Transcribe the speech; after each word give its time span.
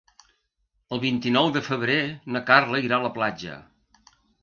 El 0.95 1.01
vint-i-nou 1.03 1.51
de 1.59 1.63
febrer 1.69 1.99
na 2.37 2.43
Carla 2.51 2.85
irà 2.89 3.01
a 3.01 3.09
la 3.09 3.15
platja. 3.21 3.63